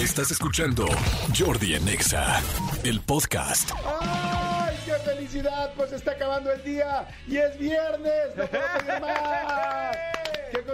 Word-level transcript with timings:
Estás 0.00 0.30
escuchando 0.30 0.86
Jordi 1.38 1.74
en 1.74 1.86
Exa, 1.86 2.40
el 2.84 3.02
podcast. 3.02 3.70
¡Ay, 4.00 4.74
qué 4.86 4.94
felicidad! 4.94 5.74
Pues 5.76 5.92
está 5.92 6.12
acabando 6.12 6.50
el 6.50 6.64
día 6.64 7.06
y 7.28 7.36
es 7.36 7.58
viernes. 7.58 8.34
¡No 8.34 8.46
puedo 8.46 8.62
pedir 8.78 9.00
más! 9.02 9.49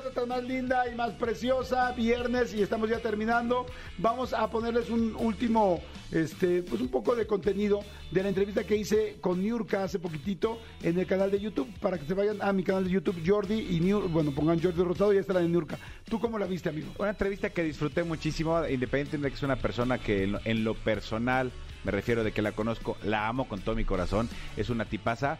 ¡Qué 0.07 0.13
cosa 0.13 0.21
tan 0.21 0.29
más 0.29 0.45
linda 0.45 0.89
y 0.89 0.95
más 0.95 1.15
preciosa! 1.15 1.91
Viernes 1.93 2.55
y 2.55 2.63
estamos 2.63 2.89
ya 2.89 3.01
terminando. 3.01 3.67
Vamos 3.99 4.33
a 4.33 4.49
ponerles 4.49 4.89
un 4.89 5.17
último, 5.17 5.81
este, 6.13 6.63
pues 6.63 6.81
un 6.81 6.89
poco 6.89 7.17
de 7.17 7.27
contenido 7.27 7.81
de 8.13 8.23
la 8.23 8.29
entrevista 8.29 8.63
que 8.63 8.77
hice 8.77 9.17
con 9.21 9.43
Niurka 9.43 9.83
hace 9.83 9.99
poquitito 9.99 10.61
en 10.83 10.99
el 10.99 11.07
canal 11.07 11.31
de 11.31 11.41
YouTube 11.41 11.69
para 11.81 11.99
que 11.99 12.05
se 12.05 12.15
vayan 12.15 12.41
a 12.41 12.53
mi 12.53 12.63
canal 12.63 12.85
de 12.85 12.91
YouTube 12.91 13.21
Jordi 13.27 13.67
y 13.71 13.81
Niurka. 13.81 14.09
Bueno, 14.09 14.31
pongan 14.31 14.63
Jordi 14.63 14.83
Rosado 14.83 15.13
y 15.13 15.17
ya 15.17 15.23
está 15.23 15.33
la 15.33 15.41
de 15.41 15.49
Niurka. 15.49 15.77
¿Tú 16.09 16.21
cómo 16.21 16.39
la 16.39 16.47
viste, 16.47 16.69
amigo? 16.69 16.89
Una 16.99 17.11
entrevista 17.11 17.51
que 17.51 17.65
disfruté 17.65 18.05
muchísimo, 18.05 18.65
independientemente 18.69 19.27
de 19.27 19.31
que 19.31 19.37
es 19.37 19.43
una 19.43 19.57
persona 19.57 19.99
que 19.99 20.23
en 20.23 20.33
lo, 20.33 20.41
en 20.45 20.63
lo 20.63 20.75
personal, 20.75 21.51
me 21.83 21.91
refiero 21.91 22.23
de 22.23 22.31
que 22.31 22.43
la 22.43 22.53
conozco, 22.53 22.97
la 23.03 23.27
amo 23.27 23.49
con 23.49 23.61
todo 23.61 23.75
mi 23.75 23.85
corazón, 23.85 24.29
es 24.57 24.71
una 24.71 24.85
tipaza. 24.85 25.39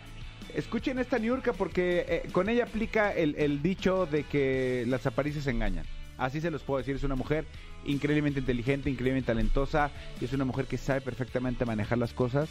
Escuchen 0.55 0.99
esta 0.99 1.19
Niurka 1.19 1.53
porque 1.53 2.07
eh, 2.09 2.29
con 2.33 2.49
ella 2.49 2.65
aplica 2.65 3.13
el, 3.13 3.63
dicho 3.63 4.07
de 4.07 4.25
que 4.25 4.85
las 4.87 5.07
apariencias 5.07 5.47
engañan. 5.47 5.85
Así 6.19 6.41
se 6.41 6.51
los 6.51 6.63
puedo 6.63 6.79
decir, 6.79 6.97
es 6.97 7.03
una 7.03 7.15
mujer 7.15 7.45
increíblemente 7.85 8.41
inteligente, 8.41 8.89
increíblemente 8.89 9.27
talentosa 9.27 9.91
y 10.21 10.25
es 10.25 10.33
una 10.33 10.47
mujer 10.47 10.65
que 10.67 10.79
sabe 10.79 11.03
perfectamente 11.03 11.67
manejar 11.67 11.99
las 11.99 12.15
cosas 12.15 12.49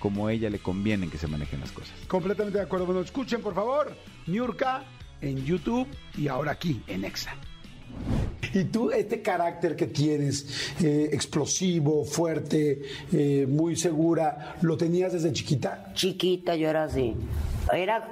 como 0.00 0.26
a 0.26 0.32
ella 0.32 0.50
le 0.50 0.58
conviene 0.58 1.08
que 1.08 1.16
se 1.16 1.28
manejen 1.28 1.60
las 1.60 1.72
cosas. 1.72 1.94
Completamente 2.08 2.58
de 2.58 2.64
acuerdo. 2.64 2.86
Bueno, 2.86 3.00
escuchen 3.00 3.40
por 3.40 3.54
favor 3.54 3.96
Niurka 4.26 4.82
en 5.20 5.44
YouTube 5.44 5.88
y 6.18 6.28
ahora 6.28 6.52
aquí 6.52 6.82
en 6.88 7.04
Exa. 7.04 7.34
Y 8.54 8.64
tú, 8.64 8.90
este 8.92 9.20
carácter 9.20 9.74
que 9.74 9.88
tienes, 9.88 10.74
eh, 10.80 11.10
explosivo, 11.12 12.04
fuerte, 12.04 12.82
eh, 13.12 13.46
muy 13.48 13.74
segura, 13.74 14.56
¿lo 14.62 14.76
tenías 14.76 15.12
desde 15.12 15.32
chiquita? 15.32 15.92
chiquita 15.94 16.54
yo 16.54 16.68
era 16.68 16.84
así. 16.84 17.14
Era 17.72 18.06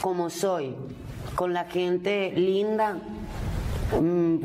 como 0.00 0.30
soy, 0.30 0.76
con 1.34 1.52
la 1.52 1.64
gente 1.64 2.32
linda, 2.36 2.94
mm, 4.00 4.36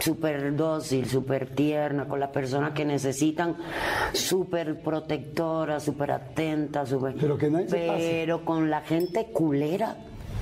súper 0.00 0.56
dócil, 0.56 1.06
súper 1.06 1.54
tierna, 1.54 2.08
con 2.08 2.18
las 2.18 2.30
personas 2.30 2.72
que 2.72 2.84
necesitan, 2.84 3.56
súper 4.12 4.80
protectora, 4.80 5.78
súper 5.78 6.10
atenta, 6.10 6.84
súper... 6.86 7.14
Pero 7.14 7.38
que 7.38 7.50
nadie 7.50 7.68
se 7.68 7.86
pase. 7.86 8.08
Pero 8.10 8.44
con 8.44 8.68
la 8.68 8.80
gente 8.80 9.26
culera. 9.32 9.96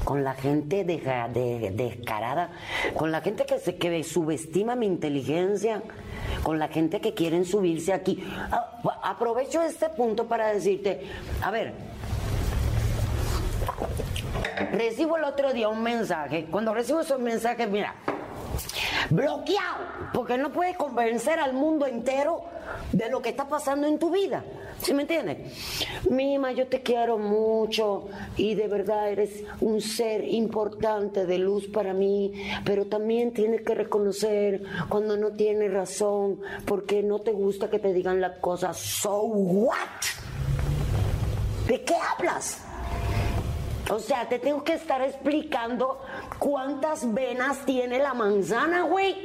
Con 0.08 0.24
la 0.24 0.32
gente 0.32 0.84
deja- 0.84 1.28
de- 1.28 1.70
descarada, 1.74 2.48
con 2.96 3.12
la 3.12 3.20
gente 3.20 3.44
que, 3.44 3.58
se, 3.58 3.76
que 3.76 4.02
subestima 4.02 4.74
mi 4.74 4.86
inteligencia, 4.86 5.82
con 6.42 6.58
la 6.58 6.68
gente 6.68 7.02
que 7.02 7.12
quieren 7.12 7.44
subirse 7.44 7.92
aquí. 7.92 8.24
A- 8.50 8.80
aprovecho 9.02 9.60
este 9.60 9.90
punto 9.90 10.26
para 10.26 10.46
decirte, 10.50 11.02
a 11.42 11.50
ver, 11.50 11.74
recibo 14.72 15.18
el 15.18 15.24
otro 15.24 15.52
día 15.52 15.68
un 15.68 15.82
mensaje. 15.82 16.46
Cuando 16.50 16.72
recibo 16.72 17.00
esos 17.00 17.20
mensajes, 17.20 17.68
mira, 17.68 17.94
bloqueado, 19.10 19.84
porque 20.12 20.38
no 20.38 20.50
puedes 20.50 20.76
convencer 20.76 21.38
al 21.38 21.52
mundo 21.52 21.86
entero 21.86 22.42
de 22.92 23.08
lo 23.10 23.22
que 23.22 23.30
está 23.30 23.48
pasando 23.48 23.86
en 23.86 23.98
tu 23.98 24.10
vida. 24.10 24.44
¿Sí 24.82 24.94
me 24.94 25.02
entiendes? 25.02 25.38
Mima, 26.08 26.52
yo 26.52 26.68
te 26.68 26.82
quiero 26.82 27.18
mucho 27.18 28.08
y 28.36 28.54
de 28.54 28.68
verdad 28.68 29.10
eres 29.10 29.42
un 29.60 29.80
ser 29.80 30.24
importante 30.24 31.26
de 31.26 31.38
luz 31.38 31.66
para 31.66 31.92
mí, 31.92 32.32
pero 32.64 32.86
también 32.86 33.32
tienes 33.32 33.62
que 33.62 33.74
reconocer 33.74 34.62
cuando 34.88 35.16
no 35.16 35.32
tienes 35.32 35.72
razón, 35.72 36.40
porque 36.64 37.02
no 37.02 37.20
te 37.20 37.32
gusta 37.32 37.68
que 37.68 37.78
te 37.78 37.92
digan 37.92 38.20
las 38.20 38.38
cosas. 38.38 38.78
So 38.78 39.22
what? 39.22 39.76
¿De 41.66 41.82
qué 41.82 41.94
hablas? 41.94 42.67
O 43.90 43.98
sea, 43.98 44.28
te 44.28 44.38
tengo 44.38 44.62
que 44.64 44.74
estar 44.74 45.00
explicando 45.02 46.00
cuántas 46.38 47.12
venas 47.14 47.58
tiene 47.64 47.98
la 47.98 48.14
manzana, 48.14 48.82
güey. 48.82 49.16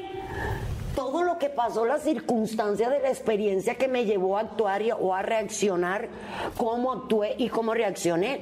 Todo 0.96 1.24
lo 1.24 1.40
que 1.40 1.50
pasó, 1.50 1.86
la 1.86 1.98
circunstancia 1.98 2.88
de 2.88 3.00
la 3.00 3.10
experiencia 3.10 3.76
que 3.76 3.88
me 3.88 4.06
llevó 4.06 4.38
a 4.38 4.42
actuar 4.42 4.84
y- 4.84 4.92
o 4.92 5.14
a 5.14 5.24
reaccionar, 5.24 6.08
cómo 6.56 6.92
actué 6.92 7.34
y 7.40 7.50
cómo 7.50 7.74
reaccioné. 7.74 8.42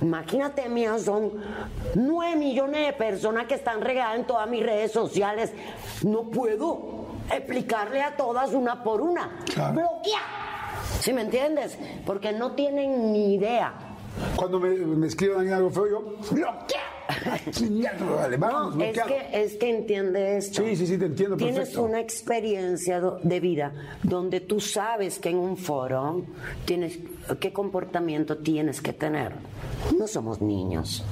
Imagínate, 0.00 0.68
mía, 0.68 0.98
son 1.00 1.32
nueve 1.96 2.36
millones 2.36 2.86
de 2.86 2.92
personas 2.92 3.46
que 3.48 3.54
están 3.56 3.80
regadas 3.80 4.16
en 4.20 4.24
todas 4.24 4.48
mis 4.48 4.62
redes 4.64 4.92
sociales. 4.92 5.52
No 6.04 6.22
puedo 6.30 7.06
explicarle 7.28 8.02
a 8.02 8.16
todas 8.16 8.52
una 8.52 8.84
por 8.84 9.00
una. 9.00 9.38
Claro. 9.52 9.74
Bloquea. 9.74 10.20
¿Sí 11.00 11.12
me 11.12 11.22
entiendes? 11.22 11.76
Porque 12.06 12.32
no 12.32 12.52
tienen 12.52 13.12
ni 13.12 13.34
idea. 13.34 13.74
Cuando 14.36 14.60
me, 14.60 14.70
me 14.70 15.06
escriban 15.06 15.48
algo 15.52 15.70
feo, 15.70 15.88
yo. 15.88 16.18
Chingado, 17.50 18.16
vale, 18.16 18.36
vamos, 18.36 18.76
No, 18.76 18.84
es 18.84 18.98
que, 19.02 19.28
es 19.32 19.56
que 19.56 19.70
entiende 19.78 20.36
esto. 20.36 20.62
Sí, 20.62 20.76
sí, 20.76 20.86
sí, 20.86 20.96
te 20.98 21.06
entiendo 21.06 21.36
Tienes 21.36 21.56
perfecto. 21.56 21.82
una 21.82 22.00
experiencia 22.00 23.00
de 23.00 23.40
vida 23.40 23.72
donde 24.02 24.40
tú 24.40 24.60
sabes 24.60 25.18
que 25.18 25.30
en 25.30 25.38
un 25.38 25.56
foro 25.56 26.22
tienes 26.64 26.98
qué 27.40 27.52
comportamiento 27.52 28.38
tienes 28.38 28.80
que 28.80 28.92
tener. 28.92 29.32
No 29.96 30.06
somos 30.06 30.40
niños. 30.40 31.04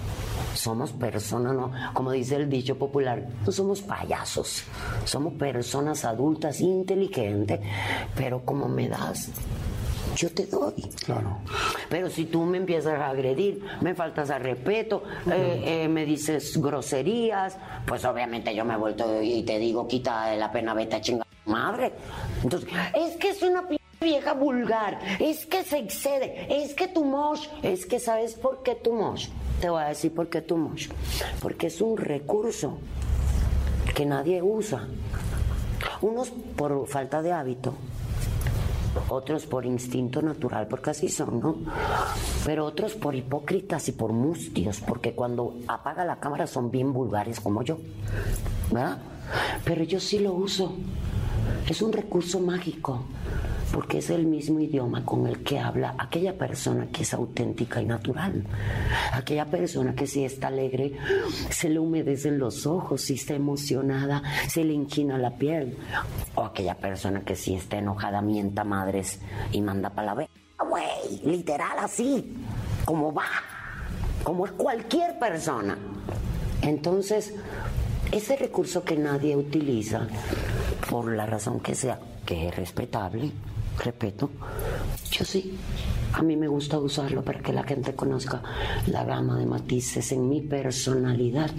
Somos 0.55 0.93
personas, 0.93 1.55
no, 1.55 1.73
como 1.95 2.11
dice 2.11 2.35
el 2.37 2.49
dicho 2.51 2.77
popular, 2.77 3.29
no 3.47 3.53
somos 3.53 3.81
payasos. 3.81 4.65
Somos 5.05 5.35
personas 5.35 6.05
adultas 6.05 6.61
inteligentes, 6.61 7.61
pero 8.17 8.45
como 8.45 8.69
me 8.69 8.89
das, 8.89 9.31
yo 10.17 10.31
te 10.31 10.47
doy. 10.47 10.83
Claro. 11.05 11.39
Pero 11.89 12.11
si 12.11 12.27
tú 12.27 12.45
me 12.45 12.59
empiezas 12.59 12.99
a 12.99 13.11
agredir, 13.11 13.63
me 13.81 13.95
faltas 13.95 14.31
al 14.31 14.43
respeto, 14.43 15.03
eh, 15.31 15.85
eh, 15.85 15.89
me 15.89 16.05
dices 16.05 16.57
groserías, 16.61 17.57
pues 17.87 18.05
obviamente 18.05 18.55
yo 18.55 18.65
me 18.65 18.75
he 18.75 18.77
vuelto 18.77 19.23
y 19.23 19.43
te 19.43 19.59
digo, 19.59 19.87
quita 19.87 20.35
la 20.37 20.51
pena, 20.51 20.75
vete 20.75 20.97
a 20.97 21.01
chingar 21.01 21.27
madre. 21.47 21.93
Entonces, 22.43 22.69
es 22.95 23.17
que 23.17 23.31
es 23.31 23.43
una 23.43 23.65
vieja 24.01 24.35
vulgar, 24.35 24.99
es 25.19 25.47
que 25.47 25.65
se 25.65 25.79
excede, 25.79 26.47
es 26.63 26.75
que 26.75 26.89
tu 26.89 27.05
mosh, 27.05 27.49
es 27.63 27.87
que 27.87 27.99
sabes 27.99 28.35
por 28.35 28.63
qué 28.63 28.75
tu 28.75 28.93
mosh. 28.93 29.29
Te 29.61 29.69
voy 29.69 29.83
a 29.83 29.89
decir 29.89 30.15
por 30.15 30.29
qué 30.29 30.41
tu 30.41 30.57
mosh. 30.57 30.89
Porque 31.43 31.67
es 31.67 31.81
un 31.81 31.97
recurso 31.97 32.79
que 33.95 34.07
nadie 34.07 34.41
usa. 34.41 34.87
Unos 36.01 36.31
por 36.31 36.87
falta 36.87 37.23
de 37.23 37.33
hábito, 37.33 37.75
otros 39.09 39.47
por 39.47 39.65
instinto 39.65 40.23
natural, 40.23 40.67
porque 40.69 40.91
así 40.91 41.09
son, 41.09 41.41
¿no? 41.41 41.57
Pero 42.45 42.65
otros 42.65 42.95
por 42.95 43.15
hipócritas 43.15 43.89
y 43.89 43.93
por 43.93 44.13
mustios, 44.13 44.81
porque 44.81 45.15
cuando 45.15 45.55
apaga 45.67 46.05
la 46.05 46.21
cámara 46.21 46.47
son 46.47 46.71
bien 46.71 46.93
vulgares 46.93 47.41
como 47.41 47.63
yo, 47.63 47.79
¿verdad? 48.71 48.99
Pero 49.65 49.85
yo 49.85 50.01
sí 50.01 50.19
lo 50.19 50.33
uso. 50.33 50.75
Es 51.69 51.83
un 51.83 51.93
recurso 51.93 52.41
mágico, 52.41 53.05
porque 53.73 53.99
es 53.99 54.11
el 54.11 54.27
mismo 54.27 54.61
idioma 54.61 55.05
con 55.05 55.27
el 55.27 55.43
que 55.43 55.59
habla 55.59 55.95
aquella 55.99 56.37
persona 56.37 56.89
que 56.93 57.03
es 57.03 57.13
auténtica 57.13 57.81
y 57.83 57.87
natural. 57.87 58.45
Aquella 59.13 59.47
persona 59.47 59.95
que 59.95 60.07
si 60.07 60.25
está 60.25 60.49
alegre, 60.49 60.93
se 61.51 61.69
le 61.69 61.79
humedecen 61.79 62.39
los 62.39 62.67
ojos, 62.67 63.03
si 63.03 63.15
está 63.15 63.35
emocionada, 63.35 64.23
se 64.49 64.65
le 64.65 64.75
enchina 64.75 65.19
la 65.19 65.37
piel. 65.37 65.77
O 66.35 66.45
aquella 66.45 66.75
persona 66.75 67.21
que 67.23 67.37
si 67.37 67.55
está 67.55 67.79
enojada, 67.79 68.23
mienta 68.23 68.65
madres 68.65 69.21
y 69.53 69.61
manda 69.61 69.93
la 69.97 70.15
verga, 70.15 70.33
güey, 70.69 71.21
literal 71.25 71.79
así, 71.79 72.37
como 72.85 73.13
va, 73.13 73.27
como 74.23 74.47
es 74.47 74.53
cualquier 74.53 75.19
persona. 75.19 75.77
Entonces, 76.63 77.35
ese 78.13 78.37
recurso 78.37 78.85
que 78.85 78.97
nadie 78.97 79.37
utiliza, 79.37 80.07
por 80.89 81.13
la 81.13 81.27
razón 81.27 81.61
que 81.61 81.75
sea, 81.75 81.99
que 82.25 82.49
es 82.49 82.57
respetable, 82.57 83.33
respeto, 83.79 84.31
yo 85.11 85.25
sí. 85.25 85.59
A 86.13 86.23
mí 86.23 86.37
me 86.37 86.49
gusta 86.49 86.79
usarlo 86.79 87.23
para 87.23 87.41
que 87.41 87.53
la 87.53 87.63
gente 87.65 87.95
conozca 87.95 88.43
la 88.87 89.05
gama 89.05 89.39
de 89.39 89.47
matices 89.47 90.13
en 90.13 90.29
mi 90.29 90.41
personalidad. 90.41 91.51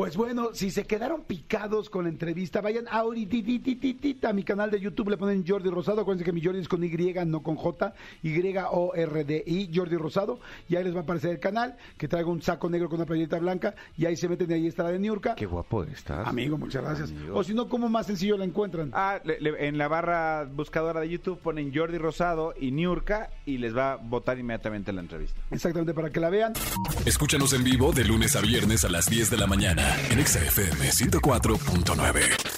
Pues 0.00 0.16
bueno, 0.16 0.48
si 0.54 0.70
se 0.70 0.86
quedaron 0.86 1.24
picados 1.24 1.90
con 1.90 2.04
la 2.04 2.08
entrevista, 2.08 2.62
vayan 2.62 2.86
ahorita 2.88 4.30
a 4.30 4.32
mi 4.32 4.44
canal 4.44 4.70
de 4.70 4.80
YouTube, 4.80 5.10
le 5.10 5.18
ponen 5.18 5.44
Jordi 5.46 5.68
Rosado, 5.68 6.00
acuérdense 6.00 6.24
que 6.24 6.32
mi 6.32 6.42
Jordi 6.42 6.60
es 6.60 6.68
con 6.68 6.82
Y, 6.82 6.88
no 7.26 7.42
con 7.42 7.54
J, 7.56 7.92
Y-O-R-D-I, 8.22 9.70
Jordi 9.74 9.96
Rosado, 9.96 10.40
y 10.70 10.76
ahí 10.76 10.84
les 10.84 10.94
va 10.94 11.00
a 11.00 11.02
aparecer 11.02 11.32
el 11.32 11.38
canal, 11.38 11.76
que 11.98 12.08
traigo 12.08 12.30
un 12.30 12.40
saco 12.40 12.70
negro 12.70 12.88
con 12.88 12.96
una 12.98 13.04
playerita 13.04 13.38
blanca, 13.38 13.74
y 13.98 14.06
ahí 14.06 14.16
se 14.16 14.26
meten 14.26 14.50
y 14.50 14.54
ahí 14.54 14.66
está 14.68 14.84
la 14.84 14.92
de 14.92 14.98
Niurka. 15.00 15.34
Qué 15.34 15.44
guapo 15.44 15.84
estás. 15.84 16.26
Amigo, 16.26 16.56
muchas 16.56 16.82
gracias. 16.82 17.10
Amigo. 17.10 17.36
O 17.38 17.44
si 17.44 17.52
no, 17.52 17.68
¿cómo 17.68 17.90
más 17.90 18.06
sencillo 18.06 18.38
la 18.38 18.46
encuentran? 18.46 18.92
Ah, 18.94 19.20
le- 19.22 19.38
le- 19.38 19.66
en 19.68 19.76
la 19.76 19.88
barra 19.88 20.44
buscadora 20.50 21.00
de 21.00 21.10
YouTube 21.10 21.38
ponen 21.40 21.74
Jordi 21.74 21.98
Rosado 21.98 22.54
y 22.58 22.70
Niurka 22.70 23.28
y 23.44 23.58
les 23.58 23.76
va 23.76 23.92
a 23.92 23.96
votar 23.96 24.38
inmediatamente 24.38 24.94
la 24.94 25.02
entrevista. 25.02 25.38
Exactamente, 25.50 25.92
para 25.92 26.08
que 26.08 26.20
la 26.20 26.30
vean. 26.30 26.54
Escúchanos 27.04 27.52
en 27.52 27.64
vivo 27.64 27.92
de 27.92 28.06
lunes 28.06 28.34
a 28.34 28.40
viernes 28.40 28.82
a 28.86 28.88
las 28.88 29.04
10 29.04 29.28
de 29.30 29.36
la 29.36 29.46
mañana 29.46 29.89
en 30.10 30.18
Exa 30.18 30.40
FM 30.40 30.90
104.9. 30.90 32.49